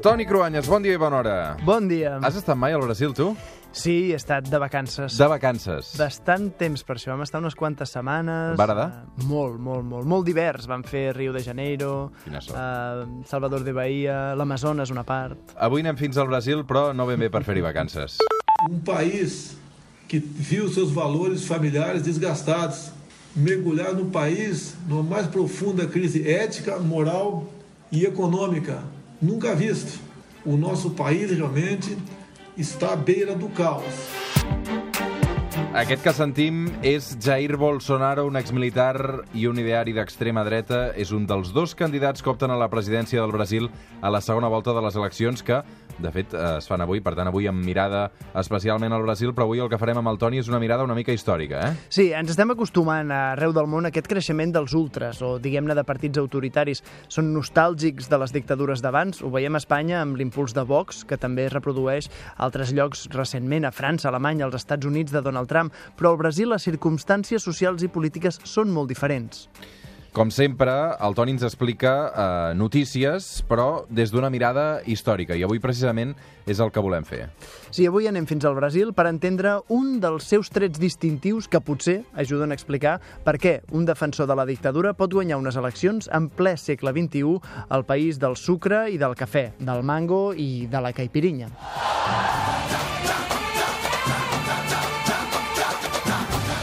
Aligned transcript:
Toni 0.00 0.24
Cruanyes, 0.24 0.64
bon 0.64 0.80
dia 0.80 0.94
i 0.96 0.98
bona 0.98 1.18
hora. 1.18 1.32
Bon 1.60 1.84
dia. 1.84 2.14
Has 2.24 2.38
estat 2.38 2.56
mai 2.56 2.72
al 2.72 2.80
Brasil, 2.80 3.10
tu? 3.12 3.34
Sí, 3.76 4.08
he 4.08 4.16
estat 4.16 4.46
de 4.48 4.56
vacances. 4.56 5.12
De 5.20 5.26
vacances. 5.28 5.90
Bastant 6.00 6.46
temps 6.56 6.80
per 6.88 6.94
això. 6.96 7.10
Vam 7.12 7.20
estar 7.26 7.42
unes 7.42 7.52
quantes 7.52 7.92
setmanes. 7.92 8.54
Va 8.56 8.64
agradar? 8.64 8.86
Uh, 9.20 9.26
molt, 9.28 9.58
molt, 9.60 9.84
molt. 9.84 10.06
Molt 10.08 10.24
divers. 10.24 10.64
Vam 10.70 10.80
fer 10.88 11.10
Rio 11.12 11.34
de 11.34 11.42
Janeiro, 11.44 11.90
uh, 12.32 13.02
Salvador 13.28 13.60
de 13.66 13.74
Bahia, 13.76 14.14
l'Amazones, 14.40 14.88
una 14.88 15.04
part. 15.04 15.52
Avui 15.68 15.84
anem 15.84 15.98
fins 16.00 16.16
al 16.16 16.30
Brasil, 16.32 16.62
però 16.64 16.94
no 16.96 17.04
ben 17.10 17.20
bé 17.20 17.28
per 17.28 17.42
fer-hi 17.44 17.64
vacances. 17.66 18.16
Um 18.70 18.78
país 18.80 19.58
que 20.08 20.16
viu 20.18 20.70
seus 20.72 20.94
valores 20.96 21.44
familiares 21.44 22.06
desgastados, 22.08 22.88
mergulhar 23.36 23.92
no 23.92 24.08
país 24.08 24.72
numa 24.88 25.04
mais 25.04 25.28
profunda 25.28 25.84
crise 25.86 26.24
ética, 26.24 26.78
moral 26.78 27.44
e 27.92 28.06
econômica 28.06 28.80
nunca 29.20 29.54
vista. 29.54 29.98
O 30.44 30.56
nosso 30.56 30.90
país 30.90 31.30
realmente 31.30 31.96
está 32.56 32.94
à 32.94 32.96
beira 32.96 33.34
do 33.34 33.48
caos. 33.50 33.84
Aquest 35.70 36.02
que 36.02 36.12
sentim 36.16 36.64
és 36.82 37.12
Jair 37.22 37.54
Bolsonaro, 37.54 38.24
un 38.26 38.34
exmilitar 38.40 39.22
i 39.38 39.44
un 39.46 39.60
ideari 39.60 39.92
d'extrema 39.94 40.42
dreta. 40.42 40.88
És 40.98 41.12
un 41.14 41.28
dels 41.30 41.52
dos 41.54 41.76
candidats 41.78 42.24
que 42.24 42.30
opten 42.32 42.50
a 42.50 42.58
la 42.58 42.70
presidència 42.72 43.20
del 43.20 43.30
Brasil 43.30 43.68
a 44.02 44.10
la 44.10 44.22
segona 44.24 44.48
volta 44.50 44.74
de 44.74 44.82
les 44.82 44.96
eleccions 44.98 45.44
que, 45.46 45.60
de 46.00 46.12
fet, 46.12 46.34
eh, 46.34 46.58
es 46.58 46.68
fan 46.68 46.80
avui. 46.80 47.00
Per 47.00 47.14
tant, 47.14 47.28
avui 47.28 47.46
amb 47.50 47.62
mirada 47.64 48.10
especialment 48.34 48.92
al 48.92 49.04
Brasil, 49.04 49.34
però 49.34 49.46
avui 49.48 49.60
el 49.62 49.70
que 49.70 49.78
farem 49.78 50.00
amb 50.00 50.08
el 50.12 50.18
Toni 50.18 50.40
és 50.40 50.48
una 50.48 50.60
mirada 50.62 50.84
una 50.84 50.94
mica 50.94 51.12
històrica, 51.12 51.60
eh? 51.68 51.88
Sí, 51.88 52.10
ens 52.16 52.30
estem 52.32 52.50
acostumant 52.50 53.10
arreu 53.14 53.52
del 53.56 53.68
món 53.70 53.86
a 53.86 53.92
aquest 53.92 54.08
creixement 54.10 54.52
dels 54.54 54.74
ultras, 54.74 55.22
o 55.22 55.38
diguem-ne 55.38 55.76
de 55.76 55.84
partits 55.84 56.20
autoritaris. 56.20 56.82
Són 57.08 57.32
nostàlgics 57.34 58.10
de 58.10 58.20
les 58.20 58.32
dictadures 58.32 58.82
d'abans. 58.82 59.22
Ho 59.22 59.30
veiem 59.30 59.54
a 59.54 59.62
Espanya 59.62 60.00
amb 60.02 60.16
l'impuls 60.16 60.54
de 60.56 60.64
Vox, 60.66 61.04
que 61.04 61.18
també 61.20 61.46
es 61.48 61.54
reprodueix 61.54 62.10
a 62.36 62.44
altres 62.46 62.72
llocs 62.76 63.08
recentment, 63.14 63.66
a 63.66 63.74
França, 63.74 64.08
Alemanya, 64.08 64.46
als 64.46 64.60
Estats 64.62 64.86
Units 64.86 65.12
de 65.12 65.22
Donald 65.22 65.48
Trump. 65.48 65.74
Però 65.98 66.14
al 66.14 66.20
Brasil 66.20 66.50
les 66.50 66.66
circumstàncies 66.66 67.44
socials 67.44 67.82
i 67.82 67.92
polítiques 67.92 68.40
són 68.44 68.72
molt 68.72 68.88
diferents. 68.90 69.48
Com 70.10 70.32
sempre, 70.34 70.72
el 71.06 71.14
Toni 71.14 71.36
ens 71.36 71.44
explica 71.46 71.90
eh, 72.10 72.54
notícies, 72.58 73.44
però 73.46 73.84
des 73.86 74.10
d'una 74.10 74.30
mirada 74.30 74.80
històrica, 74.82 75.36
i 75.38 75.44
avui 75.46 75.62
precisament 75.62 76.16
és 76.50 76.58
el 76.58 76.72
que 76.74 76.82
volem 76.82 77.06
fer. 77.06 77.28
Sí, 77.70 77.86
avui 77.86 78.08
anem 78.10 78.26
fins 78.26 78.42
al 78.48 78.56
Brasil 78.58 78.90
per 78.96 79.06
entendre 79.06 79.60
un 79.70 80.00
dels 80.02 80.26
seus 80.26 80.50
trets 80.50 80.82
distintius 80.82 81.46
que 81.46 81.62
potser 81.62 82.00
ajuden 82.18 82.50
a 82.50 82.58
explicar 82.58 82.96
per 83.22 83.36
què 83.38 83.60
un 83.70 83.86
defensor 83.86 84.26
de 84.26 84.34
la 84.34 84.48
dictadura 84.50 84.96
pot 84.98 85.14
guanyar 85.14 85.38
unes 85.38 85.60
eleccions 85.60 86.10
en 86.10 86.26
ple 86.26 86.56
segle 86.58 86.90
XXI 86.96 87.38
al 87.70 87.86
país 87.86 88.18
del 88.18 88.34
sucre 88.34 88.88
i 88.90 88.98
del 88.98 89.14
cafè, 89.14 89.52
del 89.62 89.86
mango 89.86 90.32
i 90.34 90.66
de 90.66 90.82
la 90.82 90.90
caipirinha. 90.96 91.54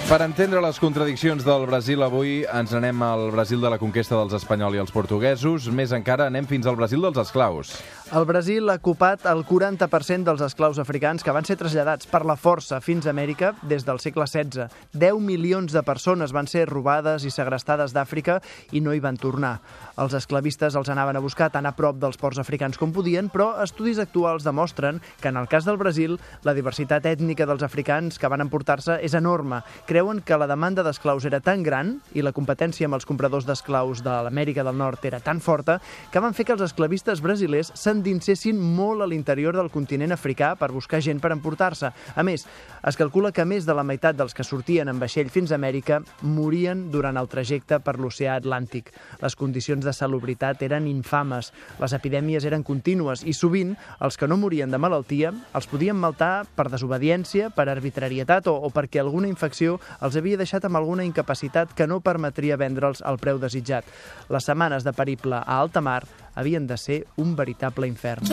Per 0.08 0.22
entendre 0.24 0.62
les 0.64 0.78
contradiccions 0.80 1.44
del 1.44 1.66
Brasil 1.68 2.00
avui 2.06 2.38
ens 2.48 2.72
anem 2.78 3.02
al 3.04 3.26
Brasil 3.34 3.60
de 3.60 3.68
la 3.74 3.80
conquesta 3.82 4.16
dels 4.16 4.38
espanyols 4.38 4.78
i 4.78 4.80
els 4.80 4.94
portuguesos. 4.96 5.68
Més 5.68 5.92
encara, 5.92 6.30
anem 6.32 6.48
fins 6.48 6.64
al 6.64 6.78
Brasil 6.80 7.04
dels 7.04 7.20
esclaus. 7.26 7.74
El 8.16 8.24
Brasil 8.24 8.70
ha 8.72 8.78
ocupat 8.80 9.26
el 9.28 9.42
40% 9.44 10.24
dels 10.24 10.40
esclaus 10.46 10.78
africans 10.80 11.26
que 11.28 11.34
van 11.36 11.44
ser 11.44 11.58
traslladats 11.60 12.08
per 12.08 12.22
la 12.24 12.38
força 12.40 12.80
fins 12.80 13.04
a 13.04 13.12
Amèrica 13.12 13.50
des 13.68 13.84
del 13.84 14.00
segle 14.00 14.24
XVI. 14.24 14.70
10 14.96 15.20
milions 15.20 15.76
de 15.76 15.84
persones 15.84 16.32
van 16.32 16.48
ser 16.48 16.70
robades 16.70 17.26
i 17.28 17.32
segrestades 17.36 17.92
d'Àfrica 17.92 18.38
i 18.72 18.80
no 18.80 18.96
hi 18.96 19.04
van 19.04 19.20
tornar. 19.20 19.58
Els 20.00 20.16
esclavistes 20.16 20.80
els 20.80 20.88
anaven 20.94 21.20
a 21.20 21.24
buscar 21.26 21.50
tan 21.52 21.68
a 21.68 21.74
prop 21.76 22.00
dels 22.00 22.16
ports 22.16 22.40
africans 22.40 22.80
com 22.80 22.96
podien, 22.96 23.28
però 23.28 23.50
estudis 23.66 24.00
actuals 24.00 24.48
demostren 24.48 25.02
que 25.20 25.28
en 25.28 25.42
el 25.44 25.52
cas 25.52 25.68
del 25.68 25.82
Brasil 25.82 26.16
la 26.48 26.56
diversitat 26.56 27.12
ètnica 27.12 27.50
dels 27.50 27.68
africans 27.68 28.16
que 28.16 28.32
van 28.32 28.46
emportar-se 28.48 29.02
és 29.04 29.20
enorme. 29.20 29.66
Creuen 29.98 30.20
que 30.22 30.38
la 30.38 30.46
demanda 30.46 30.84
d'esclaus 30.86 31.26
era 31.26 31.40
tan 31.42 31.64
gran 31.66 31.88
i 32.14 32.22
la 32.22 32.30
competència 32.30 32.86
amb 32.86 32.94
els 33.00 33.06
compradors 33.10 33.48
d'esclaus 33.48 34.04
de 34.06 34.14
l'Amèrica 34.28 34.62
del 34.62 34.76
Nord 34.78 35.02
era 35.10 35.18
tan 35.26 35.40
forta 35.42 35.80
que 36.14 36.22
van 36.22 36.36
fer 36.38 36.44
que 36.46 36.54
els 36.54 36.62
esclavistes 36.62 37.24
brasilers 37.26 37.72
s'endinsessin 37.74 38.60
molt 38.62 39.02
a 39.02 39.08
l'interior 39.10 39.58
del 39.58 39.72
continent 39.74 40.14
africà 40.14 40.52
per 40.60 40.70
buscar 40.70 41.00
gent 41.02 41.18
per 41.18 41.32
emportar-se. 41.34 41.90
A 42.14 42.26
més, 42.28 42.46
es 42.86 43.00
calcula 43.00 43.32
que 43.34 43.46
més 43.50 43.66
de 43.66 43.74
la 43.74 43.82
meitat 43.82 44.20
dels 44.20 44.38
que 44.38 44.46
sortien 44.46 44.86
en 44.86 45.00
vaixell 45.02 45.32
fins 45.34 45.50
a 45.50 45.58
Amèrica 45.58 45.98
morien 46.22 46.86
durant 46.94 47.18
el 47.18 47.32
trajecte 47.34 47.82
per 47.82 47.98
l'oceà 47.98 48.38
Atlàntic. 48.38 48.94
Les 49.26 49.34
condicions 49.34 49.82
de 49.82 49.96
salubritat 49.98 50.62
eren 50.62 50.86
infames, 50.86 51.50
les 51.82 51.98
epidèmies 51.98 52.46
eren 52.46 52.62
contínues 52.62 53.26
i 53.26 53.34
sovint 53.34 53.74
els 53.98 54.14
que 54.14 54.30
no 54.30 54.38
morien 54.38 54.70
de 54.70 54.78
malaltia 54.78 55.34
els 55.58 55.72
podien 55.74 55.98
maltar 55.98 56.46
per 56.54 56.70
desobediència, 56.70 57.50
per 57.50 57.66
arbitrarietat 57.66 58.54
o, 58.54 58.60
o 58.62 58.70
perquè 58.70 59.02
alguna 59.02 59.34
infecció 59.34 59.82
els 60.02 60.16
havia 60.16 60.38
deixat 60.38 60.66
amb 60.66 60.80
alguna 60.80 61.06
incapacitat 61.08 61.74
que 61.74 61.88
no 61.88 62.00
permetria 62.02 62.58
vendre'ls 62.58 63.02
al 63.02 63.20
preu 63.22 63.40
desitjat. 63.40 63.86
Les 64.30 64.46
setmanes 64.46 64.84
de 64.84 64.94
periple 64.94 65.40
a 65.40 65.60
alta 65.60 65.82
mar 65.82 66.04
havien 66.36 66.68
de 66.68 66.78
ser 66.78 67.04
un 67.18 67.36
veritable 67.36 67.88
infern. 67.88 68.26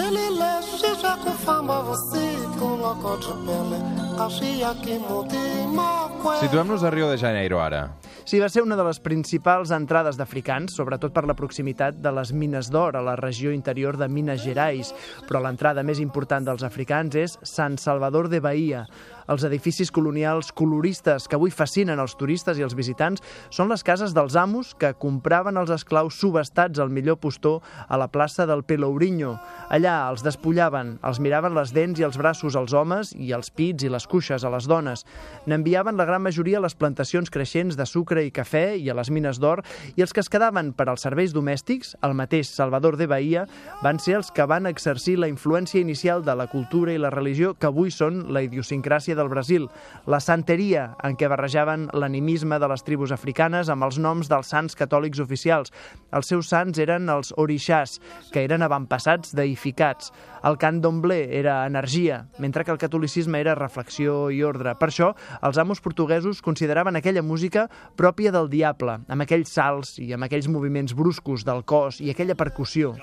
Situem-nos 6.41 6.83
a 6.83 6.91
Rio 6.91 7.11
de 7.11 7.19
Janeiro 7.19 7.61
ara. 7.61 7.89
Sí, 8.25 8.39
va 8.41 8.49
ser 8.49 8.63
una 8.65 8.77
de 8.77 8.85
les 8.87 9.03
principals 9.05 9.69
entrades 9.77 10.17
d'africans, 10.17 10.73
sobretot 10.73 11.13
per 11.13 11.27
la 11.29 11.37
proximitat 11.37 11.99
de 12.01 12.13
les 12.17 12.33
mines 12.33 12.71
d'or 12.73 12.97
a 12.97 13.03
la 13.05 13.19
regió 13.21 13.53
interior 13.53 13.99
de 14.01 14.09
Minas 14.09 14.41
Gerais, 14.41 14.95
però 15.29 15.43
l'entrada 15.45 15.85
més 15.85 16.01
important 16.01 16.47
dels 16.49 16.65
africans 16.65 17.19
és 17.21 17.37
San 17.45 17.77
Salvador 17.77 18.31
de 18.33 18.41
Bahia. 18.41 18.87
Els 19.31 19.45
edificis 19.49 19.91
colonials 19.95 20.53
coloristes 20.53 21.29
que 21.29 21.39
avui 21.39 21.53
fascinen 21.55 22.01
els 22.03 22.17
turistes 22.21 22.59
i 22.59 22.65
els 22.67 22.77
visitants 22.77 23.23
són 23.55 23.71
les 23.73 23.85
cases 23.87 24.13
dels 24.17 24.37
amos 24.37 24.75
que 24.79 24.93
compraven 25.01 25.57
els 25.61 25.73
esclaus 25.73 26.19
subestats 26.21 26.81
al 26.83 26.93
millor 26.93 27.17
postor 27.23 27.63
a 27.89 27.99
la 28.01 28.11
plaça 28.13 28.47
del 28.47 28.65
Pelourinho. 28.69 29.37
Allà 29.73 29.97
els 30.11 30.25
despullaven, 30.27 30.99
els 31.03 31.21
miraven 31.25 31.57
les 31.57 31.73
dents 31.73 32.01
i 32.01 32.07
els 32.07 32.19
braços 32.21 32.57
als 32.57 32.75
homes 32.77 33.15
i 33.17 33.33
els 33.33 33.51
pits 33.51 33.85
i 33.87 33.93
les 33.93 34.07
cuixes 34.11 34.45
a 34.45 34.53
les 34.53 34.69
dones. 34.69 35.07
N'enviaven 35.47 35.97
la 35.97 36.07
gran 36.09 36.23
majoria 36.23 36.61
a 36.61 36.65
les 36.65 36.77
plantacions 36.77 37.33
creixents 37.33 37.79
de 37.81 37.87
sucre 37.89 38.25
i 38.25 38.33
cafè 38.35 38.75
i 38.77 38.91
a 38.91 38.99
les 38.99 39.11
mines 39.11 39.41
d'or 39.41 39.65
i 39.97 40.05
els 40.05 40.13
que 40.13 40.21
es 40.21 40.31
quedaven 40.31 40.73
per 40.77 40.89
als 40.91 41.07
serveis 41.07 41.33
domèstics, 41.33 41.95
el 42.05 42.15
mateix 42.19 42.51
Salvador 42.53 42.99
de 43.01 43.09
Bahia, 43.11 43.47
van 43.83 43.99
ser 43.99 44.19
els 44.21 44.31
que 44.35 44.47
van 44.47 44.69
exercir 44.71 45.17
la 45.19 45.29
influència 45.31 45.81
inicial 45.81 46.25
de 46.25 46.35
la 46.37 46.49
cultura 46.53 46.93
i 46.93 47.01
la 47.01 47.13
religió 47.15 47.55
que 47.55 47.71
avui 47.71 47.93
són 47.95 48.27
la 48.35 48.45
idiosincràsia 48.45 49.14
del 49.15 49.31
Brasil, 49.33 49.69
la 50.07 50.21
santeria 50.21 50.91
en 51.05 51.17
què 51.19 51.29
barrejaven 51.31 51.89
l'animisme 51.97 52.59
de 52.61 52.69
les 52.71 52.85
tribus 52.87 53.13
africanes 53.15 53.71
amb 53.73 53.87
els 53.87 53.99
noms 53.99 54.31
dels 54.31 54.51
sants 54.53 54.77
catòlics 54.79 55.23
oficials. 55.23 55.73
Els 56.13 56.31
seus 56.31 56.51
sants 56.53 56.79
eren 56.83 57.09
els 57.13 57.33
orixàs, 57.41 57.99
que 58.33 58.45
eren 58.45 58.63
avantpassats 58.63 59.35
deificats. 59.37 60.13
El 60.45 60.59
cant 60.61 60.83
d'omblé 60.85 61.23
era 61.39 61.63
energia, 61.67 62.25
mentre 62.39 62.65
que 62.65 62.75
el 62.75 62.81
catolicisme 62.83 63.41
era 63.41 63.57
reflexió 63.57 64.29
i 64.31 64.43
ordre. 64.45 64.75
Per 64.77 64.91
això, 64.91 65.15
els 65.43 65.59
amos 65.59 65.81
portuguesos 65.81 66.43
consideraven 66.45 66.97
aquella 67.01 67.23
música 67.23 67.69
pròpia 67.97 68.33
del 68.35 68.51
diable, 68.53 69.01
amb 69.09 69.25
aquells 69.25 69.55
salts 69.57 69.97
i 70.03 70.13
amb 70.13 70.29
aquells 70.29 70.51
moviments 70.53 70.95
bruscos 70.95 71.47
del 71.49 71.65
cos 71.65 72.03
i 72.05 72.13
aquella 72.13 72.37
percussió. 72.37 72.95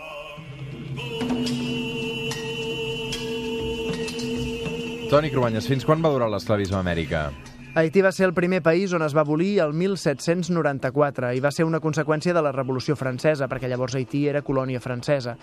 Toni 5.12 5.28
Cruanyes, 5.28 5.66
fins 5.68 5.84
quan 5.84 6.00
va 6.00 6.10
durar 6.14 6.30
l'esclavisme 6.32 6.78
a 6.78 6.86
Amèrica? 6.86 7.26
Haití 7.74 8.02
va 8.04 8.12
ser 8.12 8.26
el 8.26 8.34
primer 8.36 8.60
país 8.60 8.92
on 8.92 9.06
es 9.06 9.14
va 9.16 9.22
abolir 9.24 9.62
el 9.64 9.72
1794 9.72 11.30
i 11.32 11.40
va 11.40 11.54
ser 11.56 11.64
una 11.64 11.80
conseqüència 11.80 12.34
de 12.36 12.42
la 12.44 12.52
Revolució 12.52 12.98
Francesa, 13.00 13.48
perquè 13.48 13.70
llavors 13.72 13.96
Haití 13.96 14.26
era 14.28 14.42
colònia 14.44 14.82
francesa. 14.84 15.38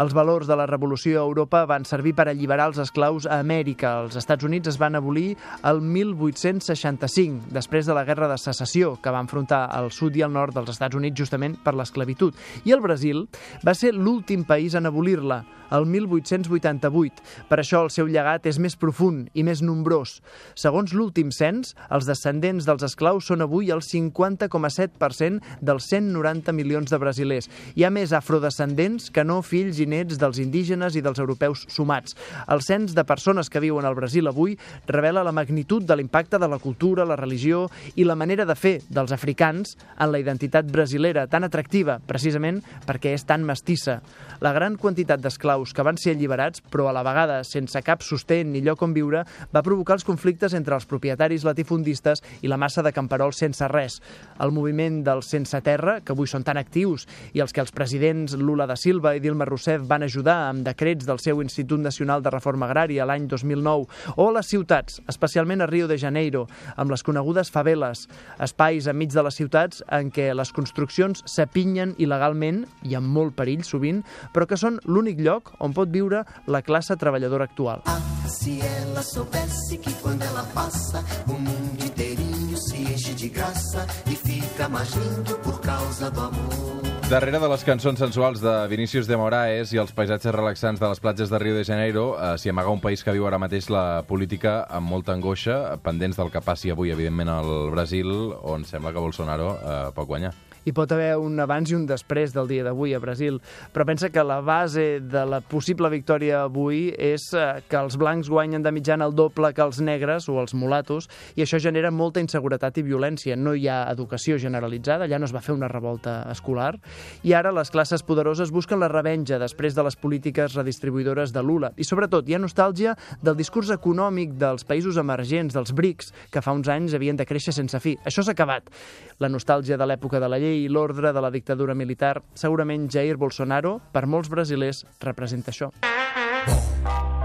Els 0.00 0.14
valors 0.16 0.48
de 0.48 0.56
la 0.56 0.64
Revolució 0.66 1.20
a 1.20 1.26
Europa 1.28 1.60
van 1.70 1.84
servir 1.84 2.14
per 2.16 2.24
alliberar 2.26 2.70
els 2.70 2.80
esclaus 2.82 3.28
a 3.28 3.36
Amèrica. 3.44 3.92
Els 4.02 4.16
Estats 4.16 4.48
Units 4.48 4.72
es 4.72 4.78
van 4.80 4.96
abolir 4.96 5.36
el 5.62 5.82
1865, 5.84 7.52
després 7.52 7.86
de 7.86 7.94
la 7.94 8.06
Guerra 8.08 8.30
de 8.32 8.38
Secessió, 8.40 8.96
que 9.02 9.12
va 9.12 9.20
enfrontar 9.22 9.68
el 9.76 9.92
sud 9.92 10.16
i 10.16 10.24
el 10.24 10.32
nord 10.32 10.56
dels 10.56 10.72
Estats 10.72 10.96
Units 10.96 11.20
justament 11.20 11.60
per 11.62 11.76
l'esclavitud. 11.76 12.32
I 12.64 12.74
el 12.74 12.82
Brasil 12.82 13.26
va 13.60 13.76
ser 13.76 13.92
l'últim 13.94 14.42
país 14.48 14.74
en 14.74 14.88
abolir-la, 14.88 15.44
el 15.70 15.86
1888. 15.86 17.22
Per 17.48 17.60
això 17.60 17.84
el 17.84 17.92
seu 17.94 18.10
llegat 18.10 18.46
és 18.50 18.58
més 18.58 18.74
profund 18.80 19.28
i 19.34 19.44
més 19.46 19.62
nombrós. 19.62 20.20
Segons 20.58 20.94
l'últim 20.94 21.30
cens, 21.34 21.73
els 21.90 22.06
descendents 22.08 22.66
dels 22.66 22.84
esclaus 22.86 23.28
són 23.28 23.44
avui 23.44 23.70
el 23.74 23.82
50,7% 23.84 25.60
dels 25.60 25.88
190 25.90 26.54
milions 26.56 26.90
de 26.90 27.00
brasilers. 27.00 27.48
Hi 27.74 27.84
ha 27.84 27.92
més 27.94 28.14
afrodescendents 28.16 29.10
que 29.14 29.24
no 29.24 29.40
fills 29.44 29.80
i 29.82 29.86
nets 29.90 30.18
dels 30.20 30.40
indígenes 30.42 30.96
i 30.96 31.02
dels 31.04 31.20
europeus 31.22 31.66
sumats. 31.72 32.16
El 32.48 32.62
cens 32.64 32.94
de 32.96 33.04
persones 33.04 33.50
que 33.50 33.62
viuen 33.62 33.86
al 33.86 33.96
Brasil 33.98 34.28
avui 34.30 34.56
revela 34.88 35.24
la 35.24 35.34
magnitud 35.34 35.84
de 35.84 35.96
l'impacte 35.96 36.38
de 36.38 36.48
la 36.48 36.58
cultura, 36.58 37.04
la 37.04 37.18
religió 37.20 37.66
i 37.96 38.04
la 38.04 38.16
manera 38.16 38.46
de 38.48 38.56
fer 38.58 38.78
dels 38.88 39.12
africans 39.12 39.76
en 39.98 40.12
la 40.12 40.20
identitat 40.20 40.70
brasilera, 40.70 41.26
tan 41.28 41.44
atractiva, 41.44 41.98
precisament 42.06 42.62
perquè 42.86 43.14
és 43.14 43.26
tan 43.28 43.44
mestissa. 43.46 44.00
La 44.44 44.52
gran 44.52 44.76
quantitat 44.80 45.22
d'esclaus 45.22 45.72
que 45.72 45.84
van 45.86 45.98
ser 46.00 46.14
alliberats, 46.14 46.62
però 46.70 46.88
a 46.88 46.94
la 46.96 47.04
vegada 47.06 47.42
sense 47.46 47.80
cap 47.86 48.02
sostén 48.02 48.52
ni 48.52 48.62
lloc 48.64 48.82
on 48.82 48.94
viure, 48.96 49.24
va 49.54 49.62
provocar 49.64 49.98
els 49.98 50.06
conflictes 50.06 50.54
entre 50.56 50.76
els 50.76 50.88
propietaris 50.90 51.44
latifundistes 51.64 52.22
i 52.42 52.48
la 52.48 52.58
massa 52.60 52.82
de 52.82 52.92
camperols 52.92 53.38
sense 53.40 53.66
res. 53.68 54.00
El 54.40 54.52
moviment 54.52 55.02
dels 55.04 55.26
sense 55.26 55.60
terra, 55.64 56.00
que 56.04 56.12
avui 56.12 56.28
són 56.28 56.44
tan 56.44 56.58
actius, 56.60 57.06
i 57.32 57.40
els 57.40 57.52
que 57.52 57.62
els 57.62 57.72
presidents 57.72 58.36
Lula 58.36 58.66
da 58.66 58.76
Silva 58.76 59.14
i 59.16 59.20
Dilma 59.20 59.46
Rousseff 59.48 59.86
van 59.88 60.02
ajudar 60.02 60.50
amb 60.50 60.64
decrets 60.66 61.06
del 61.06 61.18
seu 61.18 61.40
Institut 61.42 61.80
Nacional 61.80 62.22
de 62.22 62.30
Reforma 62.30 62.68
Agrària 62.68 63.06
l'any 63.06 63.26
2009, 63.28 63.86
o 64.16 64.30
les 64.32 64.46
ciutats, 64.46 65.00
especialment 65.08 65.62
a 65.62 65.70
Rio 65.70 65.88
de 65.88 65.98
Janeiro, 65.98 66.46
amb 66.76 66.90
les 66.90 67.02
conegudes 67.02 67.50
faveles, 67.50 68.06
espais 68.38 68.88
enmig 68.90 69.14
de 69.14 69.24
les 69.24 69.40
ciutats 69.40 69.82
en 69.90 70.10
què 70.12 70.32
les 70.34 70.52
construccions 70.52 71.24
s'apinyen 71.26 71.94
il·legalment 71.98 72.64
i 72.84 72.98
amb 72.98 73.08
molt 73.08 73.36
perill 73.38 73.64
sovint, 73.64 74.02
però 74.34 74.48
que 74.48 74.60
són 74.60 74.80
l'únic 74.84 75.22
lloc 75.22 75.54
on 75.60 75.74
pot 75.74 75.88
viure 75.88 76.24
la 76.46 76.62
classe 76.62 76.96
treballadora 77.00 77.48
actual. 77.48 77.84
Ah, 77.86 78.23
si 78.28 78.60
ela 78.60 79.02
soubesse 79.02 79.78
que 79.78 79.92
quando 80.02 80.22
ela 80.22 80.42
passa 80.54 81.04
o 81.28 81.32
mundo 81.32 81.84
inteirinho 81.84 82.56
se 82.56 82.76
enche 82.76 83.14
de 83.14 83.28
graça 83.28 83.86
e 84.10 84.16
fica 84.16 84.68
mais 84.68 84.92
lindo 84.94 85.34
por 85.38 85.60
causa 85.60 86.10
do 86.10 86.20
amor. 86.20 86.82
Darrere 87.08 87.38
de 87.38 87.48
les 87.48 87.62
cançons 87.62 87.98
sensuals 87.98 88.40
de 88.40 88.52
Vinícius 88.68 89.06
de 89.06 89.16
Moraes 89.16 89.74
i 89.74 89.78
els 89.78 89.92
paisatges 89.92 90.32
relaxants 90.32 90.80
de 90.80 90.88
les 90.88 91.00
platges 91.00 91.28
de 91.28 91.38
Rio 91.38 91.58
de 91.58 91.64
Janeiro 91.64 92.14
eh, 92.16 92.38
s'hi 92.40 92.48
amaga 92.48 92.72
un 92.72 92.80
país 92.80 93.04
que 93.04 93.12
viu 93.12 93.26
ara 93.28 93.38
mateix 93.38 93.68
la 93.68 94.02
política 94.08 94.62
amb 94.72 94.88
molta 94.88 95.12
angoixa, 95.12 95.76
pendents 95.84 96.16
del 96.16 96.32
que 96.32 96.40
passi 96.40 96.72
avui, 96.72 96.94
evidentment, 96.96 97.28
al 97.28 97.70
Brasil, 97.76 98.08
on 98.40 98.64
sembla 98.64 98.94
que 98.94 99.04
Bolsonaro 99.04 99.52
eh, 99.60 99.78
pot 99.92 100.08
guanyar 100.08 100.32
hi 100.64 100.72
pot 100.72 100.92
haver 100.92 101.14
un 101.20 101.36
abans 101.40 101.70
i 101.70 101.76
un 101.76 101.84
després 101.86 102.32
del 102.32 102.48
dia 102.48 102.64
d'avui 102.64 102.94
a 102.96 103.00
Brasil, 103.02 103.36
però 103.72 103.84
pensa 103.84 104.08
que 104.08 104.24
la 104.24 104.40
base 104.40 105.00
de 105.00 105.24
la 105.28 105.42
possible 105.44 105.90
victòria 105.92 106.44
avui 106.46 106.86
és 106.96 107.26
eh, 107.36 107.60
que 107.68 107.76
els 107.76 107.98
blancs 108.00 108.30
guanyen 108.32 108.64
de 108.64 108.72
mitjana 108.72 109.04
el 109.04 109.12
doble 109.16 109.52
que 109.52 109.64
els 109.64 109.82
negres 109.84 110.28
o 110.32 110.38
els 110.40 110.56
mulatos, 110.56 111.10
i 111.36 111.44
això 111.44 111.60
genera 111.60 111.92
molta 111.92 112.22
inseguretat 112.24 112.80
i 112.80 112.86
violència. 112.86 113.36
No 113.36 113.52
hi 113.54 113.68
ha 113.68 113.82
educació 113.92 114.38
generalitzada, 114.40 115.04
allà 115.04 115.20
no 115.20 115.28
es 115.28 115.34
va 115.36 115.42
fer 115.44 115.52
una 115.52 115.68
revolta 115.68 116.22
escolar, 116.32 116.78
i 117.22 117.36
ara 117.36 117.52
les 117.52 117.70
classes 117.70 118.02
poderoses 118.02 118.52
busquen 118.54 118.80
la 118.80 118.88
revenja 118.88 119.38
després 119.42 119.76
de 119.76 119.84
les 119.84 120.00
polítiques 120.00 120.56
redistribuïdores 120.56 121.34
de 121.34 121.44
Lula. 121.44 121.74
I 121.76 121.84
sobretot 121.84 122.28
hi 122.28 122.38
ha 122.38 122.40
nostàlgia 122.40 122.96
del 123.20 123.36
discurs 123.36 123.72
econòmic 123.74 124.38
dels 124.40 124.64
països 124.64 124.96
emergents, 125.00 125.52
dels 125.52 125.76
BRICS, 125.76 126.12
que 126.32 126.40
fa 126.40 126.56
uns 126.56 126.72
anys 126.72 126.96
havien 126.96 127.20
de 127.20 127.28
créixer 127.28 127.52
sense 127.52 127.78
fi. 127.84 127.98
Això 128.08 128.24
s'ha 128.24 128.32
acabat. 128.32 128.72
La 129.20 129.28
nostàlgia 129.28 129.76
de 129.76 129.86
l'època 129.86 130.18
de 130.20 130.28
la 130.30 130.40
llei 130.40 130.53
i 130.54 130.68
l'ordre 130.68 131.12
de 131.12 131.24
la 131.24 131.32
dictadura 131.34 131.74
militar, 131.74 132.18
segurament 132.34 132.88
Jair 132.90 133.18
Bolsonaro, 133.18 133.78
per 133.92 134.06
molts 134.06 134.30
brasilers, 134.32 134.84
representa 135.02 135.52
això. 135.54 135.72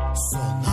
Bolsonaro, 0.10 0.69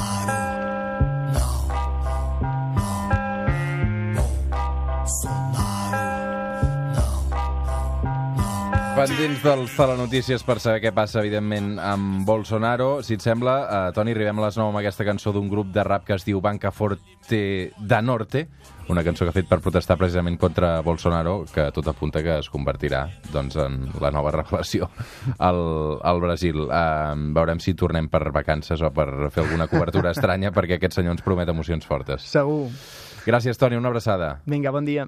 Pendents 8.97 9.43
dels 9.45 9.75
telenotícies 9.77 10.41
per 10.41 10.55
saber 10.57 10.79
què 10.81 10.91
passa, 10.97 11.21
evidentment, 11.21 11.75
amb 11.85 12.23
Bolsonaro. 12.25 13.03
Si 13.05 13.19
et 13.19 13.21
sembla, 13.21 13.57
eh, 13.61 13.93
Toni, 13.93 14.15
arribem 14.17 14.39
a 14.41 14.47
les 14.47 14.57
9 14.57 14.71
amb 14.73 14.81
aquesta 14.81 15.05
cançó 15.05 15.35
d'un 15.37 15.51
grup 15.53 15.69
de 15.75 15.85
rap 15.85 16.07
que 16.07 16.15
es 16.17 16.25
diu 16.25 16.41
Banca 16.41 16.71
Forte 16.73 17.73
da 17.77 18.01
Norte, 18.01 18.47
una 18.89 19.05
cançó 19.05 19.27
que 19.27 19.35
ha 19.35 19.37
fet 19.37 19.49
per 19.51 19.59
protestar 19.61 19.99
precisament 19.99 20.39
contra 20.41 20.81
Bolsonaro, 20.81 21.45
que 21.53 21.69
tot 21.77 21.89
apunta 21.91 22.23
que 22.23 22.39
es 22.39 22.49
convertirà 22.49 23.03
doncs, 23.35 23.59
en 23.61 23.91
la 24.01 24.13
nova 24.15 24.33
revelació 24.33 24.89
al, 25.37 25.99
al 26.01 26.21
Brasil. 26.23 26.65
Uh, 26.71 27.13
veurem 27.37 27.61
si 27.61 27.75
tornem 27.75 28.09
per 28.09 28.31
vacances 28.33 28.81
o 28.81 28.93
per 28.95 29.29
fer 29.29 29.45
alguna 29.45 29.69
cobertura 29.69 30.15
estranya, 30.17 30.55
perquè 30.57 30.79
aquest 30.79 30.97
senyor 30.97 31.19
ens 31.19 31.27
promet 31.27 31.53
emocions 31.53 31.85
fortes. 31.85 32.31
Segur. 32.33 32.71
Gràcies, 33.27 33.59
Toni, 33.59 33.75
una 33.77 33.91
abraçada. 33.91 34.37
Vinga, 34.47 34.71
bon 34.71 34.87
dia. 34.87 35.05